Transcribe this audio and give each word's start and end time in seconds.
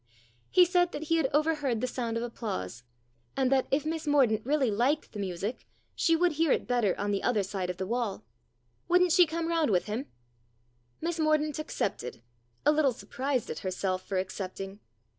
He 0.49 0.65
said 0.65 0.93
that 0.93 1.03
he 1.03 1.17
had 1.17 1.29
over 1.31 1.53
heard 1.53 1.79
the 1.79 1.85
sound 1.85 2.17
of 2.17 2.23
applause, 2.23 2.81
and 3.37 3.51
that 3.51 3.67
if 3.69 3.85
Miss 3.85 4.07
Mordaunt 4.07 4.43
really 4.43 4.71
liked 4.71 5.11
the 5.11 5.19
music 5.19 5.67
she 5.93 6.15
would 6.15 6.31
hear 6.31 6.51
it 6.51 6.65
better 6.65 6.99
on 6.99 7.11
the 7.11 7.21
other 7.21 7.43
side 7.43 7.69
of 7.69 7.77
the 7.77 7.85
wall 7.85 8.25
Wouldn't 8.87 9.11
she 9.11 9.27
come 9.27 9.47
round 9.47 9.69
with 9.69 9.85
him? 9.85 10.07
M 11.03 11.05
178 11.05 11.05
STORIES 11.05 11.05
IN 11.05 11.05
GREY 11.05 11.07
Miss 11.07 11.19
Mordaunt 11.19 11.59
accepted, 12.39 12.63
a 12.65 12.71
little 12.71 12.93
surprised 12.93 13.51
at 13.51 13.59
herself 13.59 14.01
for 14.03 14.17
accepting. 14.17 14.79